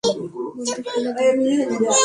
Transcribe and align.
বন্দুক 0.03 0.79
ফেলে 0.85 1.11
দাও। 1.17 1.91